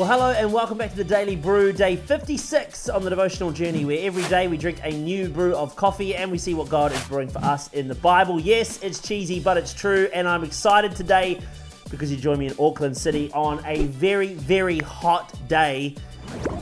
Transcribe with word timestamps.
Well, 0.00 0.08
hello 0.08 0.30
and 0.30 0.50
welcome 0.50 0.78
back 0.78 0.92
to 0.92 0.96
the 0.96 1.04
Daily 1.04 1.36
Brew, 1.36 1.74
day 1.74 1.94
56 1.94 2.88
on 2.88 3.04
the 3.04 3.10
devotional 3.10 3.52
journey, 3.52 3.84
where 3.84 3.98
every 4.00 4.22
day 4.30 4.48
we 4.48 4.56
drink 4.56 4.80
a 4.82 4.90
new 4.90 5.28
brew 5.28 5.54
of 5.54 5.76
coffee 5.76 6.16
and 6.16 6.32
we 6.32 6.38
see 6.38 6.54
what 6.54 6.70
God 6.70 6.90
is 6.90 7.04
brewing 7.06 7.28
for 7.28 7.40
us 7.40 7.70
in 7.74 7.86
the 7.86 7.94
Bible. 7.96 8.40
Yes, 8.40 8.82
it's 8.82 8.98
cheesy, 8.98 9.40
but 9.40 9.58
it's 9.58 9.74
true, 9.74 10.08
and 10.14 10.26
I'm 10.26 10.42
excited 10.42 10.96
today 10.96 11.38
because 11.90 12.10
you 12.10 12.16
join 12.16 12.38
me 12.38 12.46
in 12.46 12.54
Auckland 12.58 12.96
City 12.96 13.30
on 13.34 13.62
a 13.66 13.88
very, 13.88 14.32
very 14.32 14.78
hot 14.78 15.38
day. 15.48 15.94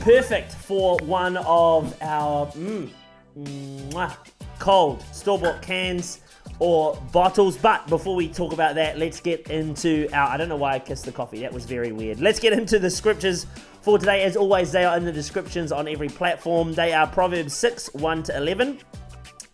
Perfect 0.01 0.51
for 0.51 0.97
one 1.03 1.37
of 1.37 1.95
our 2.01 2.45
mm, 2.47 2.89
mwah, 3.37 4.17
cold 4.59 5.01
store 5.13 5.39
bought 5.39 5.61
cans 5.61 6.19
or 6.59 6.95
bottles. 7.11 7.57
But 7.57 7.87
before 7.87 8.15
we 8.15 8.27
talk 8.27 8.53
about 8.53 8.75
that, 8.75 8.97
let's 8.97 9.19
get 9.19 9.49
into 9.49 10.09
our. 10.13 10.29
I 10.29 10.37
don't 10.37 10.49
know 10.49 10.57
why 10.57 10.73
I 10.73 10.79
kissed 10.79 11.05
the 11.05 11.11
coffee. 11.11 11.39
That 11.41 11.53
was 11.53 11.65
very 11.65 11.91
weird. 11.91 12.19
Let's 12.19 12.39
get 12.39 12.53
into 12.53 12.79
the 12.79 12.89
scriptures 12.89 13.47
for 13.81 13.97
today. 13.97 14.23
As 14.23 14.35
always, 14.35 14.71
they 14.71 14.85
are 14.85 14.95
in 14.97 15.05
the 15.05 15.11
descriptions 15.11 15.71
on 15.71 15.87
every 15.87 16.09
platform. 16.09 16.73
They 16.73 16.93
are 16.93 17.07
Proverbs 17.07 17.53
6 17.53 17.93
1 17.93 18.23
to 18.23 18.37
11. 18.37 18.79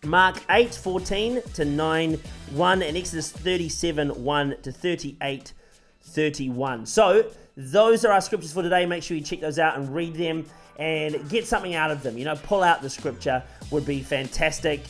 Mark 0.04 0.40
8, 0.50 0.72
14 0.74 1.42
to 1.54 1.64
9, 1.64 2.20
1, 2.52 2.82
and 2.82 2.96
Exodus 2.96 3.32
37, 3.32 4.22
1 4.22 4.56
to 4.62 4.70
38, 4.70 5.52
31. 6.02 6.86
So, 6.86 7.30
those 7.56 8.04
are 8.04 8.12
our 8.12 8.20
scriptures 8.20 8.52
for 8.52 8.62
today. 8.62 8.86
Make 8.86 9.02
sure 9.02 9.16
you 9.16 9.22
check 9.22 9.40
those 9.40 9.58
out 9.58 9.76
and 9.76 9.92
read 9.92 10.14
them 10.14 10.44
and 10.78 11.28
get 11.28 11.46
something 11.46 11.74
out 11.74 11.90
of 11.90 12.02
them. 12.02 12.18
You 12.18 12.26
know, 12.26 12.36
pull 12.36 12.62
out 12.62 12.82
the 12.82 12.90
scripture 12.90 13.42
would 13.70 13.86
be 13.86 14.02
fantastic 14.02 14.82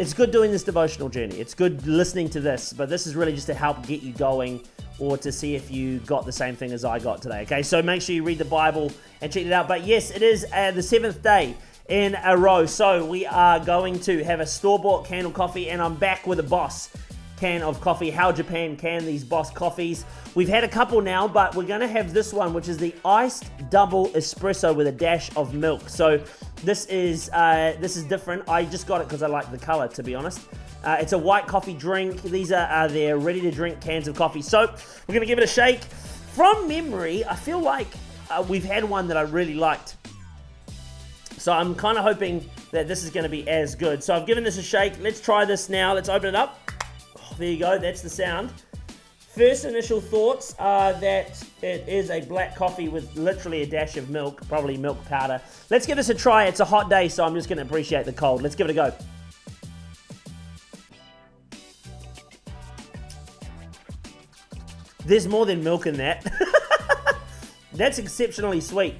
it's 0.00 0.14
good 0.14 0.30
doing 0.30 0.50
this 0.50 0.62
devotional 0.62 1.10
journey. 1.10 1.38
It's 1.38 1.52
good 1.52 1.86
listening 1.86 2.30
to 2.30 2.40
this, 2.40 2.72
but 2.72 2.88
this 2.88 3.06
is 3.06 3.14
really 3.14 3.34
just 3.34 3.48
to 3.48 3.54
help 3.54 3.86
get 3.86 4.00
you 4.00 4.14
going 4.14 4.62
or 4.98 5.18
to 5.18 5.30
see 5.30 5.54
if 5.54 5.70
you 5.70 5.98
got 6.00 6.24
the 6.24 6.32
same 6.32 6.56
thing 6.56 6.72
as 6.72 6.86
I 6.86 6.98
got 6.98 7.20
today. 7.20 7.42
Okay, 7.42 7.62
so 7.62 7.82
make 7.82 8.00
sure 8.00 8.14
you 8.14 8.24
read 8.24 8.38
the 8.38 8.46
Bible 8.46 8.90
and 9.20 9.30
check 9.30 9.44
it 9.44 9.52
out. 9.52 9.68
But 9.68 9.84
yes, 9.84 10.10
it 10.10 10.22
is 10.22 10.46
uh, 10.54 10.70
the 10.70 10.82
seventh 10.82 11.22
day 11.22 11.54
in 11.90 12.16
a 12.24 12.34
row. 12.34 12.64
So 12.64 13.04
we 13.04 13.26
are 13.26 13.60
going 13.60 14.00
to 14.00 14.24
have 14.24 14.40
a 14.40 14.46
store 14.46 14.78
bought 14.78 15.04
candle 15.04 15.32
coffee, 15.32 15.68
and 15.68 15.82
I'm 15.82 15.96
back 15.96 16.26
with 16.26 16.40
a 16.40 16.44
boss 16.44 16.88
can 17.40 17.62
of 17.62 17.80
coffee. 17.80 18.10
How 18.10 18.30
Japan 18.30 18.76
can 18.76 19.04
these 19.04 19.24
boss 19.24 19.50
coffees. 19.50 20.04
We've 20.34 20.48
had 20.48 20.62
a 20.62 20.68
couple 20.68 21.00
now, 21.00 21.26
but 21.26 21.54
we're 21.54 21.64
going 21.64 21.80
to 21.80 21.88
have 21.88 22.12
this 22.12 22.32
one, 22.34 22.52
which 22.52 22.68
is 22.68 22.76
the 22.76 22.94
iced 23.04 23.50
double 23.70 24.08
espresso 24.10 24.76
with 24.76 24.86
a 24.86 24.92
dash 24.92 25.34
of 25.36 25.54
milk. 25.54 25.88
So 25.88 26.22
this 26.64 26.86
is 26.86 27.30
uh, 27.30 27.76
this 27.80 27.96
is 27.96 28.04
different. 28.04 28.48
I 28.48 28.64
just 28.64 28.86
got 28.86 29.00
it 29.00 29.08
because 29.08 29.22
I 29.22 29.28
like 29.28 29.50
the 29.50 29.58
color, 29.58 29.88
to 29.88 30.02
be 30.02 30.14
honest. 30.14 30.40
Uh, 30.82 30.96
it's 31.00 31.12
a 31.12 31.18
white 31.18 31.46
coffee 31.46 31.74
drink. 31.74 32.22
These 32.22 32.52
are, 32.52 32.66
are 32.66 32.88
their 32.88 33.18
ready 33.18 33.40
to 33.42 33.50
drink 33.50 33.80
cans 33.80 34.08
of 34.08 34.16
coffee. 34.16 34.42
So 34.42 34.60
we're 35.06 35.12
to 35.20 35.26
give 35.26 35.38
it 35.38 35.44
a 35.44 35.46
shake. 35.46 35.82
From 36.34 36.68
memory, 36.68 37.24
I 37.24 37.34
feel 37.34 37.60
like 37.60 37.88
uh, 38.30 38.44
we've 38.48 38.64
had 38.64 38.84
one 38.84 39.08
that 39.08 39.16
I 39.16 39.22
really 39.22 39.54
liked. 39.54 39.96
So 41.36 41.52
I'm 41.52 41.74
kind 41.74 41.98
of 41.98 42.04
hoping 42.04 42.48
that 42.70 42.86
this 42.86 43.02
is 43.02 43.10
to 43.24 43.28
be 43.28 43.48
as 43.48 43.74
good. 43.74 44.02
So 44.04 44.14
I've 44.14 44.26
given 44.26 44.44
this 44.44 44.58
a 44.58 44.62
shake. 44.62 44.94
Let's 45.00 45.20
try 45.20 45.44
this 45.44 45.68
now. 45.68 45.94
Let's 45.94 46.08
open 46.08 46.28
it 46.28 46.34
up. 46.34 46.58
There 47.38 47.48
you 47.48 47.58
go, 47.58 47.78
that's 47.78 48.02
the 48.02 48.10
sound. 48.10 48.52
First 49.40 49.64
initial 49.64 50.02
thoughts 50.02 50.54
are 50.58 50.92
that 51.00 51.42
it 51.62 51.88
is 51.88 52.10
a 52.10 52.20
black 52.20 52.54
coffee 52.54 52.90
with 52.90 53.16
literally 53.16 53.62
a 53.62 53.66
dash 53.66 53.96
of 53.96 54.10
milk, 54.10 54.46
probably 54.48 54.76
milk 54.76 55.02
powder. 55.06 55.40
Let's 55.70 55.86
give 55.86 55.96
this 55.96 56.10
a 56.10 56.14
try. 56.14 56.44
It's 56.44 56.60
a 56.60 56.64
hot 56.66 56.90
day, 56.90 57.08
so 57.08 57.24
I'm 57.24 57.32
just 57.32 57.48
going 57.48 57.56
to 57.56 57.62
appreciate 57.62 58.04
the 58.04 58.12
cold. 58.12 58.42
Let's 58.42 58.54
give 58.54 58.68
it 58.68 58.72
a 58.72 58.74
go. 58.74 58.92
There's 65.06 65.26
more 65.26 65.46
than 65.46 65.64
milk 65.64 65.86
in 65.86 65.96
that. 65.96 66.30
That's 67.72 67.98
exceptionally 67.98 68.60
sweet. 68.60 68.96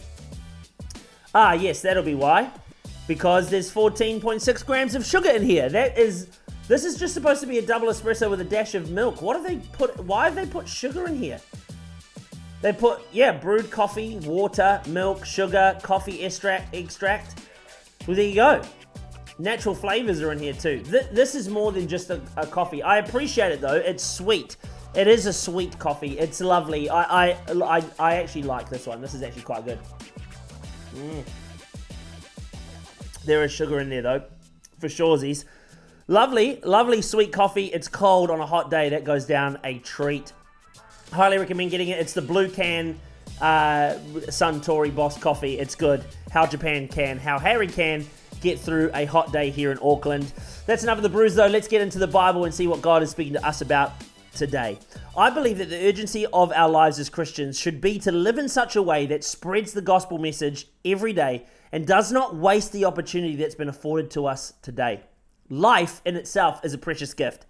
Ah, 1.35 1.53
yes, 1.53 1.83
that'll 1.83 2.03
be 2.03 2.15
why. 2.15 2.51
Because 3.07 3.51
there's 3.51 3.71
14.6 3.71 4.65
grams 4.65 4.95
of 4.95 5.05
sugar 5.05 5.33
in 5.33 5.43
here. 5.43 5.69
That 5.69 5.99
is 5.99 6.29
this 6.71 6.85
is 6.85 6.97
just 6.97 7.15
supposed 7.15 7.41
to 7.41 7.49
be 7.49 7.59
a 7.59 7.63
double 7.63 7.89
espresso 7.89 8.31
with 8.31 8.41
a 8.41 8.45
dash 8.45 8.77
of 8.77 8.93
milk. 8.93 9.23
What 9.23 9.35
have 9.35 9.45
they 9.45 9.57
put? 9.77 9.99
Why 10.05 10.27
have 10.27 10.37
they 10.37 10.47
put 10.47 10.69
sugar 10.69 11.09
in 11.09 11.19
here? 11.19 11.41
They 12.63 12.73
put, 12.73 13.01
yeah, 13.11 13.33
brewed 13.33 13.73
coffee, 13.73 14.19
water, 14.19 14.81
milk, 14.87 15.25
sugar, 15.25 15.77
coffee 15.83 16.23
extract, 16.23 16.73
extract. 16.73 17.41
Well, 18.07 18.17
there 18.17 18.25
you 18.25 18.37
go. 18.37 18.63
Natural 19.41 19.75
flavors 19.75 20.23
are 20.23 20.31
in 20.31 20.39
here 20.39 20.53
too. 20.53 20.81
Th 20.89 21.07
this 21.11 21.35
is 21.35 21.49
more 21.49 21.73
than 21.73 21.89
just 21.89 22.09
a, 22.11 22.21
a, 22.37 22.47
coffee. 22.47 22.85
I 22.85 22.99
appreciate 22.99 23.51
it 23.51 23.61
though. 23.61 23.75
It's 23.75 24.05
sweet. 24.05 24.57
It 24.95 25.09
is 25.09 25.27
a 25.27 25.33
sweet 25.33 25.77
coffee. 25.81 26.21
It's 26.21 26.41
lovely. 26.41 26.89
I, 26.89 27.31
I, 27.31 27.37
I, 27.49 27.85
I 27.99 28.17
actually 28.19 28.45
like 28.45 28.71
this 28.71 28.87
one. 28.87 29.01
This 29.01 29.15
is 29.15 29.25
actually 29.25 29.43
quite 29.43 29.65
good. 29.65 29.81
Mm. 30.95 31.25
There 33.25 33.43
is 33.43 33.51
sugar 33.51 33.81
in 33.81 33.89
there 33.89 34.03
though, 34.03 34.23
for 34.79 34.87
surezies. 34.87 35.47
Lovely, 36.11 36.61
lovely 36.65 37.03
sweet 37.03 37.33
coffee. 37.33 37.67
It's 37.67 37.87
cold 37.87 38.33
on 38.33 38.41
a 38.41 38.47
hot 38.47 38.69
day. 38.69 38.89
That 38.89 39.05
goes 39.05 39.27
down 39.27 39.61
a 39.63 39.79
treat. 39.79 40.33
Highly 41.13 41.39
recommend 41.39 41.71
getting 41.71 41.87
it. 41.87 42.01
It's 42.01 42.15
the 42.15 42.21
blue 42.21 42.51
can 42.51 42.99
uh, 43.41 43.95
Suntory 44.27 44.93
Boss 44.93 45.17
coffee. 45.17 45.57
It's 45.57 45.77
good. 45.77 46.05
How 46.33 46.47
Japan 46.47 46.89
can, 46.89 47.17
how 47.17 47.39
Harry 47.39 47.69
can 47.69 48.05
get 48.41 48.59
through 48.59 48.91
a 48.93 49.05
hot 49.05 49.33
day 49.33 49.51
here 49.51 49.71
in 49.71 49.79
Auckland. 49.81 50.33
That's 50.67 50.83
enough 50.83 50.97
of 50.97 51.05
the 51.05 51.09
brews, 51.09 51.37
though. 51.37 51.47
Let's 51.47 51.69
get 51.69 51.81
into 51.81 52.01
the 52.01 52.09
Bible 52.09 52.45
and 52.45 52.53
see 52.53 52.67
what 52.67 52.83
God 52.83 53.05
is 53.05 53.11
speaking 53.11 53.35
to 53.35 53.47
us 53.47 53.61
about 53.61 53.93
today. 54.35 54.81
I 55.17 55.31
believe 55.31 55.59
that 55.59 55.71
the 55.71 55.89
urgency 55.89 56.27
of 56.33 56.51
our 56.51 56.69
lives 56.69 56.99
as 56.99 57.09
Christians 57.09 57.57
should 57.57 57.81
be 57.81 58.01
to 58.01 58.11
live 58.11 58.37
in 58.37 58.49
such 58.49 58.75
a 58.75 58.83
way 58.83 59.07
that 59.07 59.23
spreads 59.23 59.75
the 59.75 59.81
gospel 59.81 60.19
message 60.19 60.67
every 60.85 61.13
day 61.13 61.47
and 61.71 61.87
does 61.87 62.11
not 62.11 62.35
waste 62.35 62.73
the 62.73 62.85
opportunity 62.85 63.37
that's 63.37 63.55
been 63.55 63.69
afforded 63.69 64.11
to 64.11 64.27
us 64.27 64.55
today. 64.61 65.03
Life 65.51 66.01
in 66.05 66.15
itself 66.15 66.65
is 66.65 66.73
a 66.73 66.79
precious 66.79 67.13
gift. 67.13 67.45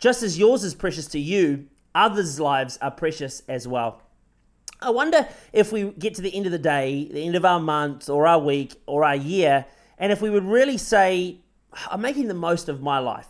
Just 0.00 0.24
as 0.24 0.38
yours 0.38 0.64
is 0.64 0.74
precious 0.74 1.06
to 1.06 1.20
you, 1.20 1.68
others' 1.94 2.40
lives 2.40 2.78
are 2.82 2.90
precious 2.90 3.42
as 3.48 3.66
well. 3.66 4.02
I 4.80 4.90
wonder 4.90 5.28
if 5.52 5.72
we 5.72 5.92
get 5.92 6.14
to 6.16 6.22
the 6.22 6.34
end 6.34 6.46
of 6.46 6.52
the 6.52 6.58
day, 6.58 7.08
the 7.10 7.24
end 7.24 7.36
of 7.36 7.44
our 7.44 7.60
month 7.60 8.08
or 8.08 8.26
our 8.26 8.40
week 8.40 8.74
or 8.86 9.04
our 9.04 9.16
year, 9.16 9.66
and 9.98 10.12
if 10.12 10.20
we 10.20 10.30
would 10.30 10.44
really 10.44 10.76
say, 10.76 11.38
I'm 11.90 12.00
making 12.00 12.26
the 12.26 12.34
most 12.34 12.68
of 12.68 12.82
my 12.82 12.98
life. 12.98 13.28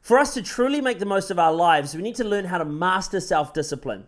For 0.00 0.18
us 0.18 0.34
to 0.34 0.42
truly 0.42 0.80
make 0.80 0.98
the 0.98 1.06
most 1.06 1.30
of 1.30 1.38
our 1.38 1.52
lives, 1.52 1.94
we 1.94 2.02
need 2.02 2.16
to 2.16 2.24
learn 2.24 2.46
how 2.46 2.58
to 2.58 2.64
master 2.64 3.20
self 3.20 3.52
discipline. 3.52 4.06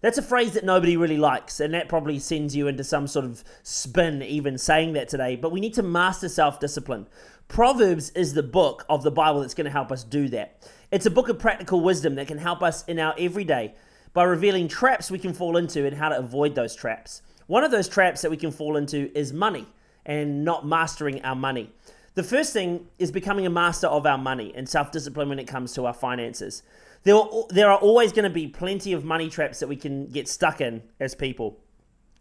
That's 0.00 0.18
a 0.18 0.22
phrase 0.22 0.52
that 0.52 0.64
nobody 0.64 0.96
really 0.96 1.16
likes, 1.16 1.60
and 1.60 1.74
that 1.74 1.88
probably 1.88 2.18
sends 2.18 2.56
you 2.56 2.66
into 2.66 2.82
some 2.82 3.06
sort 3.06 3.24
of 3.24 3.44
spin 3.62 4.22
even 4.22 4.58
saying 4.58 4.94
that 4.94 5.08
today. 5.08 5.36
But 5.36 5.52
we 5.52 5.60
need 5.60 5.74
to 5.74 5.82
master 5.82 6.28
self 6.28 6.58
discipline. 6.58 7.06
Proverbs 7.52 8.08
is 8.14 8.32
the 8.32 8.42
book 8.42 8.86
of 8.88 9.02
the 9.02 9.10
Bible 9.10 9.40
that's 9.40 9.52
going 9.52 9.66
to 9.66 9.70
help 9.70 9.92
us 9.92 10.04
do 10.04 10.26
that. 10.30 10.66
It's 10.90 11.04
a 11.04 11.10
book 11.10 11.28
of 11.28 11.38
practical 11.38 11.82
wisdom 11.82 12.14
that 12.14 12.26
can 12.26 12.38
help 12.38 12.62
us 12.62 12.82
in 12.86 12.98
our 12.98 13.14
everyday 13.18 13.74
by 14.14 14.24
revealing 14.24 14.68
traps 14.68 15.10
we 15.10 15.18
can 15.18 15.34
fall 15.34 15.58
into 15.58 15.84
and 15.84 15.94
how 15.94 16.08
to 16.08 16.18
avoid 16.18 16.54
those 16.54 16.74
traps. 16.74 17.20
One 17.48 17.62
of 17.62 17.70
those 17.70 17.90
traps 17.90 18.22
that 18.22 18.30
we 18.30 18.38
can 18.38 18.52
fall 18.52 18.78
into 18.78 19.14
is 19.14 19.34
money 19.34 19.66
and 20.06 20.46
not 20.46 20.66
mastering 20.66 21.22
our 21.26 21.34
money. 21.34 21.70
The 22.14 22.22
first 22.22 22.54
thing 22.54 22.86
is 22.98 23.12
becoming 23.12 23.44
a 23.44 23.50
master 23.50 23.86
of 23.86 24.06
our 24.06 24.16
money 24.16 24.54
and 24.56 24.66
self 24.66 24.90
discipline 24.90 25.28
when 25.28 25.38
it 25.38 25.46
comes 25.46 25.74
to 25.74 25.84
our 25.84 25.92
finances. 25.92 26.62
There 27.02 27.16
are, 27.16 27.28
there 27.50 27.70
are 27.70 27.78
always 27.78 28.12
going 28.12 28.24
to 28.24 28.30
be 28.30 28.48
plenty 28.48 28.94
of 28.94 29.04
money 29.04 29.28
traps 29.28 29.60
that 29.60 29.68
we 29.68 29.76
can 29.76 30.06
get 30.06 30.26
stuck 30.26 30.62
in 30.62 30.84
as 31.00 31.14
people. 31.14 31.60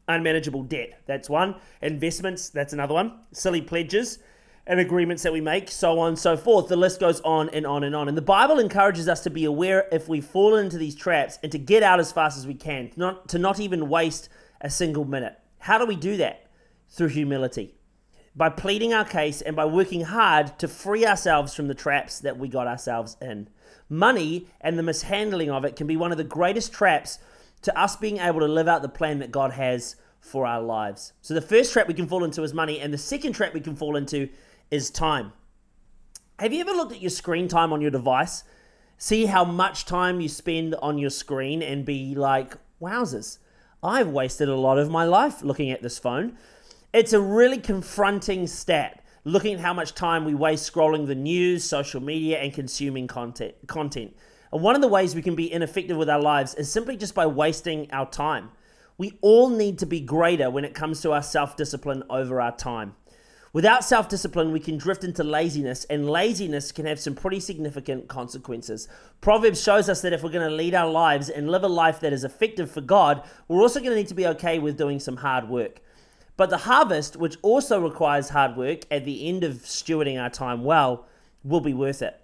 Unmanageable 0.10 0.64
debt, 0.64 1.00
that's 1.06 1.30
one. 1.30 1.56
Investments, 1.82 2.50
that's 2.50 2.74
another 2.74 2.96
one. 2.96 3.14
Silly 3.32 3.62
pledges 3.62 4.20
and 4.68 4.80
agreements 4.80 5.24
that 5.24 5.34
we 5.34 5.42
make, 5.42 5.72
so 5.72 6.00
on 6.00 6.10
and 6.10 6.20
so 6.20 6.38
forth. 6.38 6.68
The 6.68 6.76
list 6.76 7.00
goes 7.00 7.20
on 7.22 7.50
and 7.50 7.66
on 7.66 7.84
and 7.84 7.96
on. 7.96 8.08
And 8.08 8.18
the 8.18 8.22
Bible 8.22 8.60
encourages 8.60 9.08
us 9.08 9.22
to 9.22 9.30
be 9.30 9.46
aware 9.46 9.88
if 9.92 10.08
we 10.08 10.22
fall 10.22 10.56
into 10.56 10.78
these 10.78 10.96
traps 10.96 11.40
and 11.42 11.52
to 11.52 11.58
get 11.58 11.84
out 11.84 12.00
as 12.00 12.12
fast 12.12 12.38
as 12.38 12.46
we 12.46 12.54
can, 12.54 12.92
not, 12.96 13.28
to 13.30 13.40
not 13.40 13.60
even 13.60 13.90
waste 13.90 14.30
a 14.62 14.70
single 14.70 15.06
minute. 15.06 15.38
How 15.60 15.78
do 15.78 15.86
we 15.86 15.96
do 15.96 16.18
that? 16.18 16.48
Through 16.90 17.10
humility. 17.10 17.76
By 18.36 18.50
pleading 18.50 18.94
our 18.94 19.04
case 19.04 19.42
and 19.42 19.56
by 19.56 19.66
working 19.66 20.02
hard 20.02 20.58
to 20.60 20.68
free 20.68 21.06
ourselves 21.06 21.54
from 21.54 21.68
the 21.68 21.76
traps 21.76 22.20
that 22.20 22.38
we 22.38 22.48
got 22.48 22.68
ourselves 22.68 23.18
in. 23.22 23.50
Money 23.90 24.48
and 24.62 24.78
the 24.78 24.84
mishandling 24.84 25.50
of 25.50 25.66
it 25.66 25.76
can 25.76 25.88
be 25.88 25.98
one 25.98 26.12
of 26.12 26.18
the 26.18 26.24
greatest 26.24 26.72
traps 26.72 27.20
to 27.64 27.78
us 27.78 27.96
being 27.96 28.18
able 28.18 28.40
to 28.40 28.48
live 28.48 28.68
out 28.68 28.82
the 28.82 28.90
plan 28.90 29.20
that 29.20 29.32
God 29.32 29.52
has 29.52 29.96
for 30.22 30.46
our 30.46 30.62
lives. 30.62 31.14
So, 31.22 31.34
the 31.34 31.42
first 31.42 31.74
trap 31.74 31.88
we 31.88 31.94
can 31.94 32.08
fall 32.08 32.24
into 32.24 32.44
is 32.44 32.54
money, 32.54 32.80
and 32.80 32.94
the 32.94 32.98
second 32.98 33.34
trap 33.34 33.54
we 33.54 33.60
can 33.60 33.76
fall 33.76 33.96
into 33.96 34.30
is 34.72 34.90
time. 34.90 35.34
Have 36.40 36.54
you 36.54 36.62
ever 36.62 36.72
looked 36.72 36.94
at 36.94 37.02
your 37.02 37.12
screen 37.12 37.48
time 37.48 37.72
on 37.72 37.82
your 37.82 37.92
device? 37.92 38.44
See 38.98 39.26
how 39.26 39.44
much 39.44 39.86
time 39.86 40.22
you 40.22 40.30
spend 40.30 40.76
on 40.76 40.98
your 40.98 41.10
screen 41.10 41.62
and 41.62 41.86
be 41.86 42.16
like, 42.16 42.56
wowzers, 42.82 43.38
I've 43.84 44.08
wasted 44.08 44.48
a 44.48 44.56
lot 44.56 44.80
of 44.80 44.90
my 44.90 45.04
life 45.04 45.44
looking 45.44 45.72
at 45.72 45.82
this 45.82 46.00
phone. 46.00 46.38
It's 46.94 47.14
a 47.14 47.20
really 47.20 47.58
confronting 47.58 48.48
stat 48.48 49.04
looking 49.24 49.56
at 49.56 49.60
how 49.60 49.74
much 49.74 49.94
time 49.94 50.26
we 50.26 50.34
waste 50.34 50.72
scrolling 50.72 51.06
the 51.06 51.16
news, 51.16 51.64
social 51.64 52.02
media, 52.02 52.40
and 52.40 52.54
consuming 52.54 53.08
content. 53.08 53.54
content. 53.68 54.16
And 54.52 54.62
one 54.62 54.76
of 54.76 54.82
the 54.82 54.88
ways 54.88 55.16
we 55.16 55.22
can 55.22 55.36
be 55.36 55.52
ineffective 55.52 55.98
with 55.98 56.10
our 56.10 56.22
lives 56.22 56.56
is 56.56 56.72
simply 56.72 56.98
just 56.98 57.14
by 57.14 57.26
wasting 57.26 57.92
our 57.92 58.10
time. 58.10 58.50
We 58.98 59.18
all 59.22 59.50
need 59.50 59.80
to 59.80 59.86
be 59.86 60.00
greater 60.00 60.50
when 60.50 60.66
it 60.66 60.74
comes 60.74 61.02
to 61.02 61.12
our 61.12 61.24
self 61.24 61.56
discipline 61.56 62.04
over 62.10 62.42
our 62.42 62.56
time. 62.56 62.96
Without 63.54 63.84
self 63.84 64.08
discipline, 64.08 64.54
we 64.54 64.62
can 64.62 64.78
drift 64.78 65.04
into 65.04 65.24
laziness, 65.24 65.84
and 65.86 66.10
laziness 66.10 66.72
can 66.72 66.86
have 66.86 67.00
some 67.00 67.16
pretty 67.16 67.40
significant 67.40 68.08
consequences. 68.08 68.88
Proverbs 69.20 69.62
shows 69.62 69.90
us 69.90 70.02
that 70.02 70.14
if 70.14 70.24
we're 70.24 70.32
going 70.32 70.50
to 70.50 70.56
lead 70.56 70.74
our 70.74 70.90
lives 70.90 71.30
and 71.30 71.52
live 71.52 71.64
a 71.64 71.68
life 71.68 72.00
that 72.00 72.14
is 72.14 72.24
effective 72.24 72.72
for 72.72 72.80
God, 72.80 73.24
we're 73.50 73.62
also 73.62 73.80
going 73.80 73.92
to 73.92 73.98
need 73.98 74.08
to 74.08 74.14
be 74.14 74.28
okay 74.28 74.58
with 74.58 74.78
doing 74.78 75.00
some 75.00 75.18
hard 75.18 75.50
work. 75.50 75.82
But 76.38 76.50
the 76.50 76.60
harvest, 76.60 77.18
which 77.18 77.38
also 77.42 77.82
requires 77.82 78.30
hard 78.30 78.56
work 78.56 78.80
at 78.90 79.04
the 79.04 79.28
end 79.28 79.44
of 79.44 79.56
stewarding 79.64 80.22
our 80.22 80.30
time 80.30 80.64
well, 80.64 81.06
will 81.44 81.60
be 81.60 81.74
worth 81.74 82.02
it. 82.02 82.18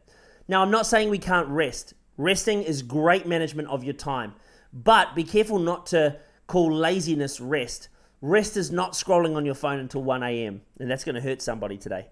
Now, 0.48 0.62
I'm 0.62 0.72
not 0.72 0.88
saying 0.88 1.10
we 1.10 1.20
can't 1.20 1.50
rest. 1.50 1.94
Resting 2.16 2.64
is 2.64 2.82
great 2.82 3.28
management 3.28 3.68
of 3.68 3.84
your 3.84 3.94
time, 3.94 4.34
but 4.72 5.14
be 5.14 5.26
careful 5.26 5.60
not 5.60 5.86
to 5.88 6.18
call 6.48 6.74
laziness 6.74 7.42
rest. 7.42 7.90
Rest 8.22 8.58
is 8.58 8.72
not 8.72 8.94
scrolling 8.94 9.36
on 9.36 9.46
your 9.46 9.56
phone 9.56 9.80
until 9.80 10.04
1 10.04 10.24
a.m., 10.24 10.62
and 10.80 10.90
that's 10.90 11.04
going 11.04 11.16
to 11.16 11.22
hurt 11.22 11.42
somebody 11.42 11.78
today. 11.78 12.08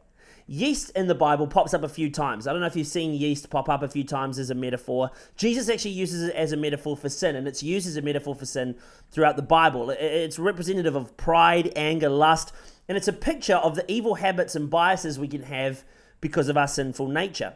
Yeast 0.47 0.91
in 0.91 1.07
the 1.07 1.15
Bible 1.15 1.47
pops 1.47 1.73
up 1.73 1.81
a 1.81 1.89
few 1.89 2.11
times. 2.11 2.45
I 2.45 2.51
don't 2.51 2.61
know 2.61 2.67
if 2.67 2.75
you've 2.75 2.85
seen 2.85 3.13
yeast 3.13 3.49
pop 3.49 3.67
up 3.67 3.81
a 3.81 3.87
few 3.87 4.03
times 4.03 4.37
as 4.37 4.51
a 4.51 4.55
metaphor. 4.55 5.09
Jesus 5.35 5.67
actually 5.67 5.91
uses 5.91 6.29
it 6.29 6.35
as 6.35 6.51
a 6.51 6.57
metaphor 6.57 6.95
for 6.95 7.09
sin, 7.09 7.35
and 7.35 7.47
it's 7.47 7.63
used 7.63 7.87
as 7.87 7.97
a 7.97 8.03
metaphor 8.03 8.35
for 8.35 8.45
sin 8.45 8.75
throughout 9.09 9.37
the 9.37 9.41
Bible. 9.41 9.89
It's 9.89 10.37
representative 10.37 10.95
of 10.95 11.17
pride, 11.17 11.73
anger, 11.75 12.09
lust, 12.09 12.53
and 12.87 12.95
it's 12.95 13.07
a 13.07 13.13
picture 13.13 13.55
of 13.55 13.75
the 13.75 13.91
evil 13.91 14.15
habits 14.15 14.55
and 14.55 14.69
biases 14.69 15.17
we 15.17 15.27
can 15.27 15.43
have 15.43 15.83
because 16.21 16.47
of 16.47 16.57
our 16.57 16.67
sinful 16.67 17.07
nature. 17.07 17.55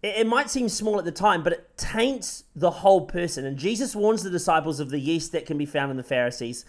It 0.00 0.26
might 0.28 0.50
seem 0.50 0.68
small 0.68 0.98
at 1.00 1.04
the 1.04 1.10
time, 1.10 1.42
but 1.42 1.54
it 1.54 1.76
taints 1.76 2.44
the 2.54 2.70
whole 2.70 3.06
person. 3.06 3.44
And 3.44 3.56
Jesus 3.56 3.96
warns 3.96 4.22
the 4.22 4.30
disciples 4.30 4.78
of 4.78 4.90
the 4.90 5.00
yeast 5.00 5.32
that 5.32 5.46
can 5.46 5.58
be 5.58 5.66
found 5.66 5.90
in 5.90 5.96
the 5.96 6.04
Pharisees 6.04 6.64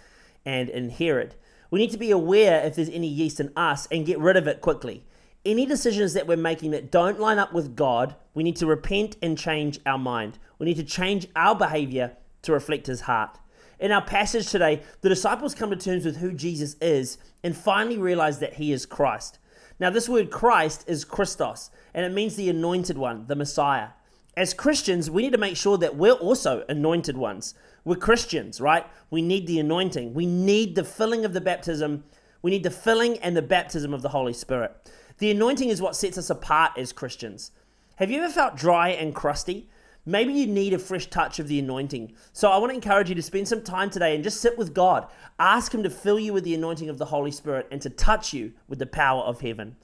and 0.46 0.70
in 0.70 0.90
Herod. 0.90 1.36
We 1.72 1.80
need 1.80 1.92
to 1.92 1.98
be 1.98 2.12
aware 2.12 2.64
if 2.66 2.76
there's 2.76 2.90
any 2.90 3.08
yeast 3.08 3.40
in 3.40 3.52
us 3.56 3.88
and 3.92 4.06
get 4.06 4.20
rid 4.20 4.38
of 4.38 4.48
it 4.48 4.62
quickly. 4.62 5.04
Any 5.44 5.66
decisions 5.66 6.14
that 6.14 6.28
we're 6.28 6.38
making 6.38 6.72
that 6.72 6.92
don't 6.92 7.20
line 7.20 7.38
up 7.38 7.54
with 7.54 7.76
God, 7.76 8.16
we 8.34 8.44
need 8.44 8.56
to 8.58 8.66
repent 8.66 9.18
and 9.22 9.38
change 9.38 9.80
our 9.86 9.98
mind. 9.98 10.40
We 10.58 10.66
need 10.66 10.78
to 10.78 10.84
change 10.84 11.28
our 11.36 11.56
behavior 11.56 12.18
to 12.44 12.54
reflect 12.54 12.88
his 12.88 13.02
heart. 13.02 13.38
In 13.80 13.92
our 13.92 14.02
passage 14.02 14.50
today, 14.50 14.82
the 15.02 15.10
disciples 15.10 15.54
come 15.54 15.70
to 15.70 15.76
terms 15.76 16.06
with 16.06 16.18
who 16.18 16.32
Jesus 16.32 16.76
is 16.82 17.18
and 17.44 17.56
finally 17.56 17.98
realize 17.98 18.40
that 18.40 18.54
he 18.54 18.72
is 18.72 18.86
Christ. 18.86 19.38
Now, 19.80 19.90
this 19.90 20.08
word 20.08 20.32
Christ 20.32 20.86
is 20.88 21.04
Christos, 21.04 21.70
and 21.94 22.06
it 22.06 22.14
means 22.14 22.36
the 22.36 22.50
anointed 22.50 22.98
one, 22.98 23.28
the 23.28 23.36
Messiah. 23.36 23.90
As 24.38 24.54
Christians, 24.54 25.12
we 25.12 25.22
need 25.22 25.34
to 25.34 25.38
make 25.38 25.58
sure 25.58 25.78
that 25.78 25.98
we're 25.98 26.14
also 26.14 26.64
anointed 26.70 27.18
ones. 27.18 27.54
We're 27.86 27.96
Christians, 27.96 28.60
right? 28.60 28.86
We 29.12 29.22
need 29.22 29.46
the 29.46 29.60
anointing. 29.60 30.16
We 30.16 30.26
need 30.26 30.76
the 30.76 30.84
filling 30.84 31.24
of 31.24 31.34
the 31.34 31.42
baptism. 31.42 32.04
We 32.42 32.50
need 32.52 32.64
the 32.64 32.72
filling 32.72 33.20
and 33.20 33.38
the 33.38 33.44
baptism 33.44 33.94
of 33.94 34.02
the 34.02 34.10
Holy 34.10 34.34
Spirit. 34.34 34.92
The 35.20 35.30
anointing 35.32 35.70
is 35.70 35.82
what 35.82 35.96
sets 35.96 36.18
us 36.18 36.32
apart 36.32 36.74
as 36.78 36.92
Christians. 36.92 37.52
Have 37.98 38.10
you 38.10 38.22
ever 38.22 38.34
felt 38.34 38.58
dry 38.58 38.90
and 38.90 39.14
crusty? 39.14 39.70
Maybe 40.04 40.34
you 40.34 40.48
need 40.48 40.74
a 40.74 40.80
fresh 40.80 41.08
touch 41.08 41.40
of 41.40 41.48
the 41.48 41.60
anointing. 41.60 42.14
So 42.34 42.50
I 42.50 42.58
want 42.58 42.72
to 42.72 42.76
encourage 42.76 43.10
you 43.10 43.16
to 43.16 43.22
spend 43.22 43.48
some 43.48 43.62
time 43.62 43.90
today 43.90 44.16
and 44.16 44.24
just 44.24 44.42
sit 44.42 44.58
with 44.58 44.74
God. 44.74 45.08
Ask 45.40 45.74
Him 45.74 45.84
to 45.84 45.90
fill 45.90 46.20
you 46.20 46.34
with 46.34 46.44
the 46.44 46.56
anointing 46.56 46.90
of 46.90 46.98
the 46.98 47.06
Holy 47.06 47.32
Spirit 47.32 47.68
and 47.72 47.82
to 47.84 47.90
touch 47.90 48.34
you 48.34 48.54
with 48.68 48.80
the 48.80 48.86
power 48.86 49.22
of 49.22 49.42
heaven. 49.42 49.76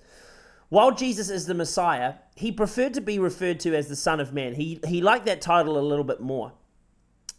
While 0.69 0.91
Jesus 0.91 1.29
is 1.29 1.45
the 1.45 1.53
Messiah, 1.53 2.15
he 2.35 2.51
preferred 2.51 2.93
to 2.95 3.01
be 3.01 3.19
referred 3.19 3.59
to 3.61 3.75
as 3.75 3.89
the 3.89 3.95
Son 3.95 4.19
of 4.19 4.33
Man. 4.33 4.53
He, 4.53 4.79
he 4.87 5.01
liked 5.01 5.25
that 5.25 5.41
title 5.41 5.77
a 5.77 5.81
little 5.81 6.05
bit 6.05 6.21
more. 6.21 6.53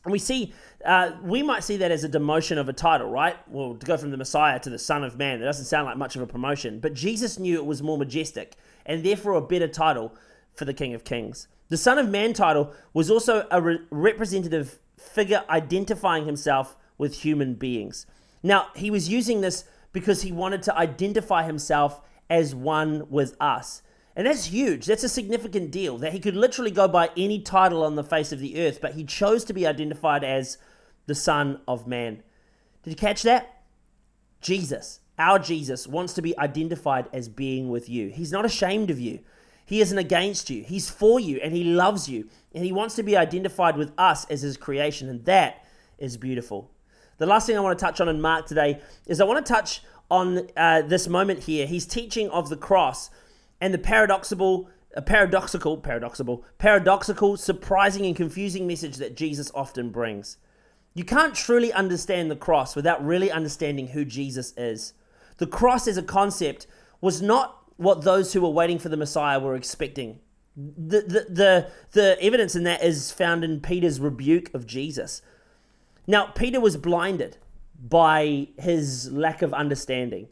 And 0.05 0.13
we 0.13 0.19
see, 0.19 0.53
uh, 0.85 1.13
we 1.23 1.43
might 1.43 1.63
see 1.63 1.77
that 1.77 1.93
as 1.93 2.03
a 2.03 2.09
demotion 2.09 2.59
of 2.59 2.69
a 2.69 2.73
title, 2.73 3.09
right? 3.09 3.37
Well, 3.49 3.75
to 3.77 3.87
go 3.87 3.97
from 3.97 4.11
the 4.11 4.17
Messiah 4.17 4.59
to 4.61 4.71
the 4.71 4.79
Son 4.79 5.05
of 5.05 5.17
Man, 5.17 5.41
it 5.41 5.45
doesn't 5.45 5.67
sound 5.67 5.87
like 5.87 5.97
much 5.97 6.17
of 6.17 6.23
a 6.23 6.27
promotion. 6.27 6.81
But 6.81 6.95
Jesus 6.95 7.39
knew 7.39 7.55
it 7.55 7.67
was 7.67 7.83
more 7.83 7.97
majestic 7.97 8.57
and 8.85 9.05
therefore 9.05 9.35
a 9.35 9.41
better 9.41 9.69
title 9.69 10.13
for 10.55 10.65
the 10.65 10.75
King 10.75 10.93
of 10.95 11.05
Kings. 11.05 11.47
The 11.69 11.77
Son 11.77 11.99
of 11.99 12.09
Man 12.09 12.33
title 12.33 12.73
was 12.93 13.11
also 13.11 13.47
a 13.51 13.63
re- 13.63 13.79
representative 13.91 14.79
figure 14.99 15.45
identifying 15.49 16.27
himself 16.27 16.77
with 16.99 17.21
human 17.21 17.55
beings. 17.55 18.07
Now, 18.43 18.69
he 18.75 18.91
was 18.91 19.09
using 19.09 19.41
this 19.41 19.65
because 19.93 20.23
he 20.23 20.33
wanted 20.33 20.63
to 20.65 20.77
identify 20.77 21.45
himself 21.45 22.01
as 22.29 22.55
one 22.55 23.09
with 23.09 23.37
us. 23.41 23.83
And 24.15 24.27
that's 24.27 24.47
huge. 24.47 24.87
That's 24.87 25.05
a 25.05 25.09
significant 25.09 25.71
deal 25.71 25.97
that 25.99 26.13
he 26.13 26.21
could 26.21 26.37
literally 26.37 26.71
go 26.71 26.87
by 26.87 27.11
any 27.17 27.41
title 27.41 27.83
on 27.83 27.95
the 27.95 28.05
face 28.05 28.33
of 28.33 28.41
the 28.41 28.61
earth, 28.61 28.81
but 28.81 28.95
he 28.95 29.05
chose 29.05 29.45
to 29.45 29.53
be 29.53 29.67
identified 29.67 30.23
as 30.23 30.59
the 31.07 31.15
Son 31.15 31.61
of 31.67 31.87
Man. 31.87 32.23
Did 32.83 32.91
you 32.91 32.97
catch 32.97 33.23
that? 33.23 33.63
Jesus, 34.41 35.01
our 35.19 35.39
Jesus, 35.39 35.87
wants 35.87 36.13
to 36.15 36.23
be 36.23 36.37
identified 36.39 37.09
as 37.13 37.29
being 37.29 37.71
with 37.71 37.89
you. 37.89 38.09
He's 38.09 38.33
not 38.33 38.45
ashamed 38.45 38.91
of 38.91 39.01
you. 39.01 39.21
He 39.65 39.81
isn't 39.81 39.97
against 39.97 40.51
you. 40.51 40.63
He's 40.63 40.91
for 40.91 41.19
you 41.19 41.39
and 41.43 41.55
he 41.55 41.65
loves 41.65 42.09
you. 42.09 42.29
And 42.55 42.65
he 42.65 42.73
wants 42.73 42.97
to 42.97 43.03
be 43.03 43.17
identified 43.17 43.77
with 43.77 43.93
us 43.97 44.27
as 44.27 44.43
his 44.43 44.57
creation. 44.57 45.09
And 45.09 45.25
that 45.25 45.65
is 45.97 46.17
beautiful. 46.17 46.71
The 47.19 47.27
last 47.27 47.47
thing 47.47 47.57
I 47.57 47.61
want 47.61 47.79
to 47.79 47.85
touch 47.85 48.01
on 48.01 48.09
in 48.09 48.21
Mark 48.21 48.47
today 48.47 48.81
is 49.07 49.21
I 49.21 49.25
want 49.25 49.47
to 49.47 49.53
touch 49.53 49.83
on 50.11 50.49
uh, 50.57 50.83
this 50.83 51.09
moment 51.09 51.45
here. 51.45 51.67
He's 51.67 51.87
teaching 51.87 52.29
of 52.31 52.49
the 52.49 52.57
cross 52.57 53.11
and 53.63 53.73
the 53.73 53.79
paradoxical, 53.79 54.69
paradoxical, 55.07 55.77
paradoxical, 55.77 56.45
paradoxical, 56.59 57.37
surprising, 57.37 58.05
and 58.05 58.17
confusing 58.17 58.67
message 58.67 58.97
that 58.97 59.17
Jesus 59.17 59.53
often 59.55 59.91
brings. 59.91 60.37
You 60.95 61.05
can't 61.05 61.33
truly 61.33 61.73
understand 61.73 62.29
the 62.29 62.37
cross 62.37 62.75
without 62.75 63.07
really 63.07 63.31
understanding 63.31 63.87
who 63.87 64.05
Jesus 64.05 64.53
is. 64.57 64.95
The 65.37 65.47
cross 65.47 65.87
as 65.87 65.97
a 65.97 66.03
concept 66.03 66.67
was 67.01 67.23
not 67.23 67.63
what 67.77 68.03
those 68.03 68.33
who 68.33 68.41
were 68.41 68.49
waiting 68.49 68.81
for 68.81 68.89
the 68.89 68.97
Messiah 68.97 69.39
were 69.39 69.55
expecting. 69.55 70.19
The, 70.57 71.03
the, 71.03 71.27
the, 71.29 71.71
the 71.93 72.21
evidence 72.21 72.57
in 72.57 72.65
that 72.65 72.83
is 72.83 73.13
found 73.13 73.45
in 73.45 73.61
Peter's 73.61 74.01
rebuke 74.01 74.53
of 74.55 74.67
Jesus. 74.67 75.23
Now, 76.09 76.27
Peter 76.27 76.61
was 76.61 76.77
blinded 76.77 77.39
by 77.81 78.49
his 78.59 79.13
lack 79.13 79.41
of 79.41 79.55
understanding. 79.55 80.27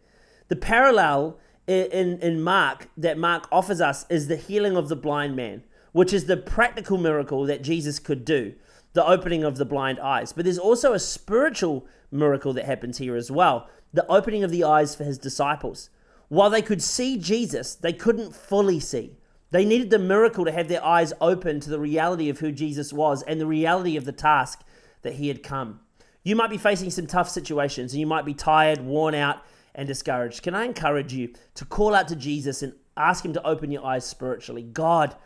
The 0.49 0.57
parallel 0.57 1.39
in, 1.67 2.19
in 2.21 2.43
Mark 2.43 2.89
that 2.97 3.19
Mark 3.19 3.49
offers 3.53 3.81
us 3.81 4.07
is 4.09 4.29
the 4.29 4.37
healing 4.37 4.77
of 4.77 4.89
the 4.89 4.97
blind 4.97 5.37
man, 5.37 5.63
which 5.93 6.13
is 6.13 6.27
the 6.27 6.37
practical 6.37 6.99
miracle 6.99 7.45
that 7.47 7.63
Jesus 7.63 7.99
could 7.99 8.25
do, 8.25 8.55
the 8.93 9.07
opening 9.07 9.45
of 9.45 9.57
the 9.57 9.65
blind 9.65 9.99
eyes. 10.01 10.33
But 10.33 10.45
there's 10.45 10.59
also 10.59 10.93
a 10.93 10.99
spiritual 10.99 11.87
miracle 12.11 12.53
that 12.55 12.65
happens 12.65 12.99
here 12.99 13.17
as 13.17 13.31
well, 13.31 13.69
the 13.93 14.07
opening 14.07 14.43
of 14.45 14.51
the 14.51 14.65
eyes 14.65 14.95
for 14.95 15.05
his 15.05 15.19
disciples. 15.19 15.91
While 16.29 16.51
they 16.51 16.63
could 16.63 16.83
see 16.83 17.19
Jesus, 17.19 17.75
they 17.75 17.93
couldn't 17.93 18.35
fully 18.35 18.81
see. 18.81 19.17
They 19.51 19.65
needed 19.65 19.91
the 19.91 19.99
miracle 19.99 20.45
to 20.45 20.53
have 20.53 20.69
their 20.69 20.85
eyes 20.85 21.13
open 21.21 21.59
to 21.61 21.71
the 21.71 21.81
reality 21.81 22.29
of 22.29 22.39
who 22.39 22.53
Jesus 22.53 22.93
was 22.93 23.23
and 23.25 23.41
the 23.41 23.47
reality 23.47 23.97
of 23.97 24.05
the 24.05 24.13
task 24.13 24.63
that 25.03 25.15
he 25.15 25.29
had 25.29 25.43
come. 25.43 25.81
You 26.23 26.37
might 26.37 26.51
be 26.51 26.59
facing 26.59 26.91
some 26.91 27.07
tough 27.07 27.29
situations 27.29 27.93
and 27.93 28.01
you 28.01 28.07
might 28.07 28.25
be 28.25 28.35
tired, 28.35 28.81
worn 28.81 29.15
out, 29.15 29.43
and 29.75 29.87
discouraged. 29.87 30.43
Can 30.43 30.55
I 30.55 30.65
encourage 30.65 31.13
you 31.13 31.33
to 31.55 31.65
call 31.65 31.95
out 31.95 32.09
to 32.09 32.17
Jesus 32.17 32.63
and 32.63 32.73
ask 32.97 33.25
him 33.25 33.33
to 33.33 33.47
open 33.47 33.71
your 33.71 33.85
eyes 33.85 34.05
spiritually? 34.05 34.63
God, 34.63 35.17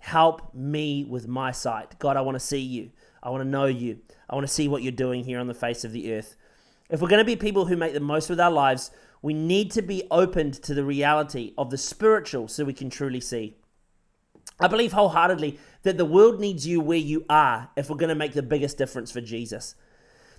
help 0.00 0.54
me 0.54 1.04
with 1.04 1.28
my 1.28 1.52
sight. 1.52 1.98
God, 1.98 2.16
I 2.16 2.20
want 2.22 2.34
to 2.36 2.40
see 2.40 2.60
you. 2.60 2.90
I 3.22 3.30
want 3.30 3.42
to 3.42 3.48
know 3.48 3.66
you. 3.66 4.00
I 4.28 4.34
want 4.34 4.46
to 4.46 4.52
see 4.52 4.68
what 4.68 4.82
you're 4.82 4.92
doing 4.92 5.24
here 5.24 5.38
on 5.38 5.46
the 5.46 5.54
face 5.54 5.84
of 5.84 5.92
the 5.92 6.12
earth. 6.14 6.36
If 6.90 7.00
we're 7.00 7.08
going 7.08 7.18
to 7.18 7.24
be 7.24 7.36
people 7.36 7.66
who 7.66 7.76
make 7.76 7.94
the 7.94 8.00
most 8.00 8.28
with 8.28 8.40
our 8.40 8.50
lives, 8.50 8.90
we 9.22 9.32
need 9.32 9.70
to 9.72 9.82
be 9.82 10.02
opened 10.10 10.54
to 10.54 10.74
the 10.74 10.84
reality 10.84 11.54
of 11.56 11.70
the 11.70 11.78
spiritual 11.78 12.48
so 12.48 12.64
we 12.64 12.72
can 12.72 12.90
truly 12.90 13.20
see. 13.20 13.56
I 14.58 14.68
believe 14.68 14.92
wholeheartedly 14.92 15.58
that 15.82 15.96
the 15.96 16.04
world 16.04 16.40
needs 16.40 16.66
you 16.66 16.80
where 16.80 16.98
you 16.98 17.24
are 17.30 17.70
if 17.76 17.88
we're 17.88 17.96
going 17.96 18.08
to 18.08 18.14
make 18.14 18.34
the 18.34 18.42
biggest 18.42 18.78
difference 18.78 19.10
for 19.10 19.20
Jesus. 19.20 19.74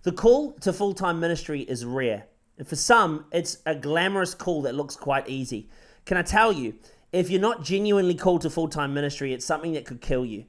The 0.03 0.11
call 0.11 0.53
to 0.59 0.73
full 0.73 0.93
time 0.93 1.19
ministry 1.19 1.61
is 1.61 1.85
rare. 1.85 2.25
And 2.57 2.67
for 2.67 2.75
some, 2.75 3.25
it's 3.31 3.57
a 3.65 3.75
glamorous 3.75 4.35
call 4.35 4.61
that 4.63 4.75
looks 4.75 4.95
quite 4.95 5.27
easy. 5.27 5.69
Can 6.05 6.17
I 6.17 6.21
tell 6.21 6.51
you, 6.51 6.75
if 7.11 7.29
you're 7.29 7.41
not 7.41 7.63
genuinely 7.63 8.15
called 8.15 8.41
to 8.41 8.49
full 8.49 8.67
time 8.67 8.93
ministry, 8.93 9.33
it's 9.33 9.45
something 9.45 9.73
that 9.73 9.85
could 9.85 10.01
kill 10.01 10.25
you. 10.25 10.45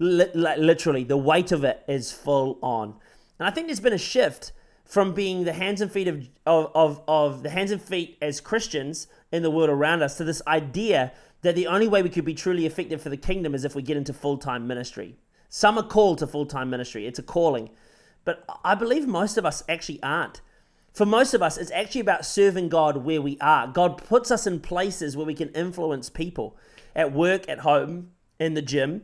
L- 0.00 0.30
literally, 0.34 1.04
the 1.04 1.16
weight 1.16 1.52
of 1.52 1.64
it 1.64 1.82
is 1.86 2.12
full 2.12 2.58
on. 2.62 2.94
And 3.38 3.48
I 3.48 3.50
think 3.50 3.66
there's 3.66 3.80
been 3.80 3.92
a 3.92 3.98
shift 3.98 4.52
from 4.84 5.14
being 5.14 5.44
the 5.44 5.52
hands 5.52 5.80
and 5.80 5.90
feet 5.90 6.08
of, 6.08 6.28
of, 6.46 6.70
of, 6.74 7.02
of 7.08 7.42
the 7.42 7.50
hands 7.50 7.70
and 7.70 7.80
feet 7.80 8.18
as 8.20 8.40
Christians 8.40 9.06
in 9.32 9.42
the 9.42 9.50
world 9.50 9.70
around 9.70 10.02
us 10.02 10.16
to 10.18 10.24
this 10.24 10.42
idea 10.46 11.12
that 11.42 11.54
the 11.54 11.66
only 11.66 11.88
way 11.88 12.02
we 12.02 12.08
could 12.08 12.24
be 12.24 12.34
truly 12.34 12.64
effective 12.64 13.02
for 13.02 13.08
the 13.08 13.16
kingdom 13.16 13.54
is 13.54 13.64
if 13.64 13.74
we 13.74 13.82
get 13.82 13.96
into 13.96 14.12
full 14.12 14.38
time 14.38 14.66
ministry. 14.66 15.16
Some 15.48 15.78
are 15.78 15.86
called 15.86 16.18
to 16.18 16.26
full 16.26 16.46
time 16.46 16.70
ministry, 16.70 17.06
it's 17.06 17.18
a 17.18 17.22
calling. 17.22 17.70
But 18.24 18.44
I 18.64 18.74
believe 18.74 19.06
most 19.06 19.36
of 19.36 19.44
us 19.44 19.62
actually 19.68 20.02
aren't. 20.02 20.40
For 20.94 21.04
most 21.04 21.34
of 21.34 21.42
us, 21.42 21.58
it's 21.58 21.72
actually 21.72 22.02
about 22.02 22.24
serving 22.24 22.68
God 22.68 22.98
where 22.98 23.20
we 23.20 23.36
are. 23.40 23.66
God 23.66 23.98
puts 23.98 24.30
us 24.30 24.46
in 24.46 24.60
places 24.60 25.16
where 25.16 25.26
we 25.26 25.34
can 25.34 25.48
influence 25.48 26.08
people 26.08 26.56
at 26.94 27.12
work, 27.12 27.48
at 27.48 27.58
home, 27.58 28.12
in 28.38 28.54
the 28.54 28.62
gym. 28.62 29.02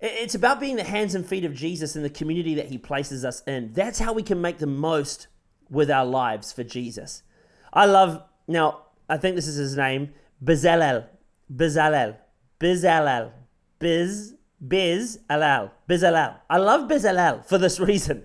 It's 0.00 0.34
about 0.34 0.58
being 0.58 0.74
the 0.74 0.82
hands 0.84 1.14
and 1.14 1.24
feet 1.24 1.44
of 1.44 1.54
Jesus 1.54 1.94
in 1.94 2.02
the 2.02 2.10
community 2.10 2.56
that 2.56 2.66
he 2.66 2.78
places 2.78 3.24
us 3.24 3.42
in. 3.46 3.72
That's 3.72 4.00
how 4.00 4.12
we 4.12 4.24
can 4.24 4.40
make 4.40 4.58
the 4.58 4.66
most 4.66 5.28
with 5.70 5.88
our 5.88 6.04
lives 6.04 6.52
for 6.52 6.64
Jesus. 6.64 7.22
I 7.72 7.86
love, 7.86 8.22
now, 8.48 8.86
I 9.08 9.18
think 9.18 9.36
this 9.36 9.46
is 9.46 9.56
his 9.56 9.76
name, 9.76 10.10
Bezalel. 10.44 11.06
Bezalel. 11.52 12.16
Bezalel. 12.58 13.30
Biz, 13.78 14.34
Alal. 15.30 15.70
Bezalel. 15.88 16.34
I 16.50 16.58
love 16.58 16.88
Bezalel 16.90 17.46
for 17.46 17.58
this 17.58 17.78
reason. 17.90 18.24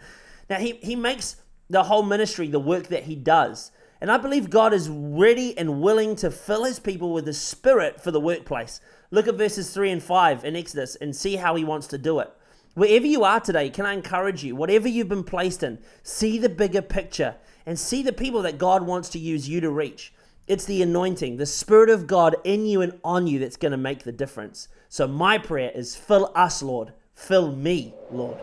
Now, 0.50 0.58
he, 0.58 0.80
he 0.82 0.96
makes 0.96 1.36
the 1.70 1.84
whole 1.84 2.04
ministry, 2.04 2.48
the 2.48 2.60
work 2.60 2.88
that 2.88 3.04
he 3.04 3.16
does. 3.16 3.72
And 4.02 4.12
I 4.12 4.18
believe 4.18 4.50
God 4.50 4.74
is 4.74 4.90
ready 4.90 5.58
and 5.58 5.82
willing 5.82 6.16
to 6.18 6.30
fill 6.30 6.66
his 6.66 6.80
people 6.80 7.14
with 7.14 7.26
the 7.26 7.34
spirit 7.34 8.02
for 8.02 8.12
the 8.12 8.20
workplace. 8.20 8.82
Look 9.12 9.28
at 9.28 9.36
verses 9.36 9.74
3 9.74 9.92
and 9.92 10.04
5 10.04 10.44
in 10.44 10.56
Exodus 10.56 10.96
and 10.96 11.16
see 11.16 11.38
how 11.38 11.56
he 11.56 11.64
wants 11.64 11.88
to 11.88 11.98
do 11.98 12.20
it. 12.20 12.30
Wherever 12.74 13.06
you 13.06 13.24
are 13.24 13.40
today, 13.40 13.70
can 13.70 13.86
I 13.86 13.94
encourage 13.94 14.44
you, 14.44 14.56
whatever 14.56 14.88
you've 14.88 15.08
been 15.08 15.24
placed 15.24 15.64
in, 15.64 15.80
see 16.02 16.38
the 16.38 16.50
bigger 16.50 16.82
picture 16.82 17.36
and 17.66 17.80
see 17.80 18.02
the 18.02 18.12
people 18.12 18.42
that 18.42 18.58
God 18.58 18.84
wants 18.84 19.10
to 19.10 19.20
use 19.20 19.48
you 19.48 19.62
to 19.62 19.70
reach. 19.70 20.14
It's 20.48 20.66
the 20.66 20.82
anointing, 20.82 21.38
the 21.38 21.46
Spirit 21.46 21.90
of 21.90 22.08
God 22.08 22.36
in 22.44 22.66
you 22.66 22.82
and 22.82 23.00
on 23.04 23.28
you 23.28 23.40
that's 23.40 23.56
going 23.56 23.72
to 23.72 23.78
make 23.78 24.04
the 24.04 24.12
difference. 24.12 24.68
So, 24.90 25.08
my 25.08 25.38
prayer 25.38 25.72
is 25.74 25.96
fill 25.96 26.32
us, 26.36 26.62
Lord. 26.62 26.92
Fill 27.14 27.56
me, 27.56 27.94
Lord. 28.12 28.38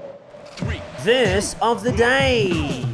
Verse 1.01 1.55
of 1.61 1.83
the 1.83 1.93
day. 1.93 2.87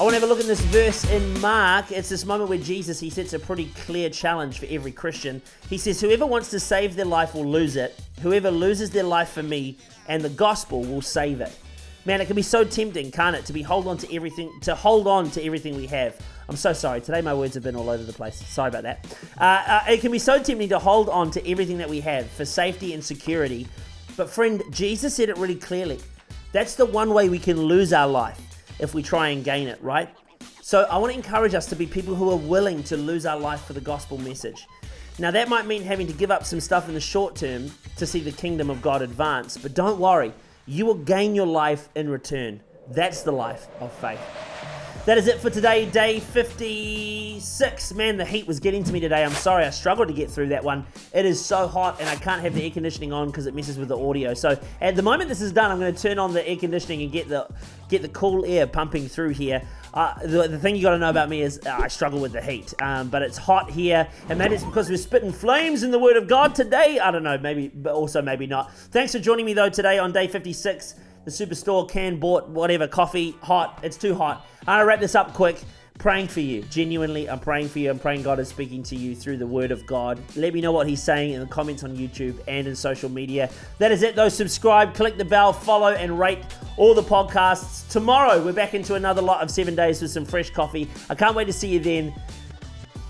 I 0.00 0.04
want 0.04 0.14
to 0.14 0.20
have 0.20 0.28
a 0.28 0.32
look 0.32 0.40
at 0.40 0.46
this 0.46 0.62
verse 0.62 1.04
in 1.10 1.38
Mark. 1.42 1.92
It's 1.92 2.08
this 2.08 2.24
moment 2.24 2.48
where 2.48 2.58
Jesus 2.58 2.98
he 2.98 3.10
sets 3.10 3.34
a 3.34 3.38
pretty 3.38 3.66
clear 3.84 4.08
challenge 4.08 4.58
for 4.58 4.66
every 4.70 4.90
Christian. 4.90 5.42
He 5.68 5.76
says, 5.76 6.00
"Whoever 6.00 6.24
wants 6.24 6.48
to 6.50 6.60
save 6.60 6.96
their 6.96 7.04
life 7.04 7.34
will 7.34 7.44
lose 7.44 7.76
it. 7.76 8.00
Whoever 8.22 8.50
loses 8.50 8.88
their 8.90 9.02
life 9.04 9.28
for 9.28 9.42
me 9.42 9.76
and 10.08 10.22
the 10.22 10.30
gospel 10.30 10.82
will 10.82 11.02
save 11.02 11.42
it." 11.42 11.52
Man, 12.06 12.22
it 12.22 12.26
can 12.26 12.34
be 12.36 12.42
so 12.42 12.64
tempting, 12.64 13.10
can't 13.10 13.36
it, 13.36 13.44
to 13.44 13.52
be 13.52 13.60
hold 13.60 13.86
on 13.86 13.98
to 13.98 14.12
everything, 14.14 14.50
to 14.62 14.74
hold 14.74 15.06
on 15.06 15.30
to 15.32 15.44
everything 15.44 15.76
we 15.76 15.86
have. 15.88 16.16
I'm 16.48 16.56
so 16.56 16.72
sorry. 16.72 17.02
Today 17.02 17.20
my 17.20 17.34
words 17.34 17.52
have 17.52 17.62
been 17.62 17.76
all 17.76 17.90
over 17.90 18.02
the 18.02 18.14
place. 18.14 18.42
Sorry 18.48 18.68
about 18.68 18.84
that. 18.84 19.04
Uh, 19.38 19.44
uh, 19.44 19.80
it 19.90 20.00
can 20.00 20.10
be 20.10 20.18
so 20.18 20.42
tempting 20.42 20.70
to 20.70 20.78
hold 20.78 21.10
on 21.10 21.30
to 21.32 21.48
everything 21.48 21.76
that 21.78 21.90
we 21.90 22.00
have 22.00 22.30
for 22.30 22.46
safety 22.46 22.94
and 22.94 23.04
security. 23.04 23.68
But 24.16 24.30
friend, 24.30 24.62
Jesus 24.70 25.14
said 25.14 25.28
it 25.28 25.36
really 25.36 25.54
clearly. 25.54 26.00
That's 26.52 26.76
the 26.76 26.86
one 26.86 27.12
way 27.12 27.28
we 27.28 27.38
can 27.38 27.60
lose 27.60 27.92
our 27.92 28.08
life 28.08 28.40
if 28.78 28.94
we 28.94 29.02
try 29.02 29.28
and 29.28 29.44
gain 29.44 29.68
it, 29.68 29.82
right? 29.82 30.08
So 30.60 30.82
I 30.90 30.98
want 30.98 31.12
to 31.12 31.18
encourage 31.18 31.54
us 31.54 31.66
to 31.66 31.76
be 31.76 31.86
people 31.86 32.14
who 32.14 32.30
are 32.30 32.36
willing 32.36 32.82
to 32.84 32.96
lose 32.96 33.26
our 33.26 33.38
life 33.38 33.64
for 33.64 33.72
the 33.72 33.80
gospel 33.80 34.18
message. 34.18 34.66
Now, 35.18 35.30
that 35.30 35.48
might 35.48 35.66
mean 35.66 35.82
having 35.82 36.06
to 36.06 36.12
give 36.12 36.30
up 36.30 36.44
some 36.44 36.60
stuff 36.60 36.88
in 36.88 36.94
the 36.94 37.00
short 37.00 37.36
term 37.36 37.70
to 37.96 38.06
see 38.06 38.20
the 38.20 38.32
kingdom 38.32 38.70
of 38.70 38.80
God 38.80 39.02
advance, 39.02 39.56
but 39.58 39.74
don't 39.74 39.98
worry 39.98 40.32
you 40.66 40.86
will 40.86 40.94
gain 40.94 41.34
your 41.34 41.46
life 41.46 41.88
in 41.94 42.08
return. 42.08 42.60
That's 42.88 43.22
the 43.22 43.32
life 43.32 43.66
of 43.80 43.92
faith. 43.92 44.20
That 45.04 45.18
is 45.18 45.26
it 45.26 45.40
for 45.40 45.50
today, 45.50 45.84
day 45.86 46.20
56. 46.20 47.94
Man, 47.94 48.16
the 48.16 48.24
heat 48.24 48.46
was 48.46 48.60
getting 48.60 48.84
to 48.84 48.92
me 48.92 49.00
today. 49.00 49.24
I'm 49.24 49.32
sorry, 49.32 49.64
I 49.64 49.70
struggled 49.70 50.06
to 50.06 50.14
get 50.14 50.30
through 50.30 50.50
that 50.50 50.62
one. 50.62 50.86
It 51.12 51.26
is 51.26 51.44
so 51.44 51.66
hot, 51.66 51.96
and 51.98 52.08
I 52.08 52.14
can't 52.14 52.40
have 52.40 52.54
the 52.54 52.62
air 52.62 52.70
conditioning 52.70 53.12
on 53.12 53.26
because 53.26 53.48
it 53.48 53.54
messes 53.56 53.78
with 53.78 53.88
the 53.88 53.98
audio. 53.98 54.32
So 54.32 54.56
at 54.80 54.94
the 54.94 55.02
moment 55.02 55.28
this 55.28 55.40
is 55.40 55.50
done, 55.50 55.72
I'm 55.72 55.80
going 55.80 55.92
to 55.92 56.00
turn 56.00 56.20
on 56.20 56.32
the 56.32 56.48
air 56.48 56.54
conditioning 56.54 57.02
and 57.02 57.10
get 57.10 57.28
the 57.28 57.48
get 57.88 58.02
the 58.02 58.10
cool 58.10 58.44
air 58.46 58.64
pumping 58.68 59.08
through 59.08 59.30
here. 59.30 59.66
Uh, 59.92 60.14
the, 60.24 60.46
the, 60.46 60.58
thing 60.58 60.76
you 60.76 60.82
got 60.82 60.92
to 60.92 60.98
know 60.98 61.10
about 61.10 61.28
me 61.28 61.42
is 61.42 61.60
uh, 61.66 61.78
I 61.80 61.88
struggle 61.88 62.20
with 62.20 62.30
the 62.30 62.40
heat, 62.40 62.72
um, 62.80 63.08
but 63.08 63.22
it's 63.22 63.36
hot 63.36 63.72
here, 63.72 64.06
and 64.28 64.38
maybe 64.38 64.54
it's 64.54 64.62
because 64.62 64.88
we're 64.88 64.98
spitting 64.98 65.32
flames 65.32 65.82
in 65.82 65.90
the 65.90 65.98
Word 65.98 66.16
of 66.16 66.28
God 66.28 66.54
today. 66.54 67.00
I 67.00 67.10
don't 67.10 67.24
know, 67.24 67.38
maybe, 67.38 67.66
but 67.66 67.92
also 67.92 68.22
maybe 68.22 68.46
not. 68.46 68.72
Thanks 68.72 69.10
for 69.10 69.18
joining 69.18 69.46
me 69.46 69.52
though 69.52 69.68
today 69.68 69.98
on 69.98 70.12
day 70.12 70.28
56. 70.28 70.94
The 71.24 71.30
Superstore 71.30 71.88
can 71.88 72.18
bought 72.18 72.48
whatever 72.48 72.88
coffee 72.88 73.36
hot. 73.42 73.78
It's 73.82 73.96
too 73.96 74.14
hot. 74.14 74.46
I'm 74.60 74.66
gonna 74.66 74.86
wrap 74.86 75.00
this 75.00 75.14
up 75.14 75.34
quick 75.34 75.62
praying 75.98 76.26
for 76.26 76.40
you. 76.40 76.62
Genuinely, 76.62 77.30
I'm 77.30 77.38
praying 77.38 77.68
for 77.68 77.78
you. 77.78 77.88
I'm 77.88 77.98
praying 77.98 78.22
God 78.24 78.40
is 78.40 78.48
speaking 78.48 78.82
to 78.84 78.96
you 78.96 79.14
through 79.14 79.36
the 79.36 79.46
Word 79.46 79.70
of 79.70 79.86
God. 79.86 80.20
Let 80.34 80.52
me 80.52 80.60
know 80.60 80.72
what 80.72 80.88
He's 80.88 81.02
saying 81.02 81.32
in 81.32 81.40
the 81.40 81.46
comments 81.46 81.84
on 81.84 81.96
YouTube 81.96 82.40
and 82.48 82.66
in 82.66 82.74
social 82.74 83.08
media. 83.08 83.50
That 83.78 83.92
is 83.92 84.02
it, 84.02 84.16
though. 84.16 84.28
Subscribe, 84.28 84.94
click 84.94 85.16
the 85.16 85.24
bell, 85.24 85.52
follow, 85.52 85.92
and 85.92 86.18
rate 86.18 86.40
all 86.76 86.94
the 86.94 87.02
podcasts. 87.02 87.88
Tomorrow, 87.88 88.44
we're 88.44 88.52
back 88.52 88.74
into 88.74 88.94
another 88.94 89.22
lot 89.22 89.42
of 89.42 89.50
seven 89.50 89.76
days 89.76 90.02
with 90.02 90.10
some 90.10 90.24
fresh 90.24 90.50
coffee. 90.50 90.88
I 91.08 91.14
can't 91.14 91.36
wait 91.36 91.44
to 91.44 91.52
see 91.52 91.68
you 91.68 91.78
then. 91.78 92.12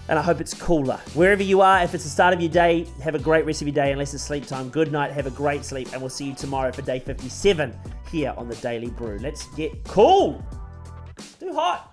And 0.09 0.19
I 0.19 0.23
hope 0.23 0.41
it's 0.41 0.53
cooler. 0.53 1.01
Wherever 1.15 1.43
you 1.43 1.63
are, 1.63 1.83
if 1.83 1.95
it's 1.95 2.05
the 2.05 2.11
start 2.11 2.35
of 2.35 2.41
your 2.41 2.51
day, 2.51 2.87
have 3.03 3.15
a 3.15 3.19
great 3.19 3.47
rest 3.47 3.63
of 3.63 3.69
your 3.69 3.75
day. 3.75 3.93
Unless 3.93 4.13
it's 4.13 4.23
sleep 4.23 4.47
time, 4.47 4.69
good 4.69 4.93
night. 4.93 5.13
Have 5.13 5.27
a 5.27 5.31
great 5.31 5.65
sleep. 5.65 5.91
And 5.93 6.03
we'll 6.03 6.11
see 6.11 6.27
you 6.27 6.35
tomorrow 6.35 6.73
for 6.73 6.83
day 6.83 6.99
57 6.99 7.73
here 8.13 8.35
on 8.37 8.49
the 8.49 8.55
Daily 8.57 8.91
Brew. 8.91 9.19
Let's 9.21 9.47
get 9.57 9.83
cool. 9.85 10.45
It's 11.19 11.35
too 11.35 11.53
hot. 11.55 11.92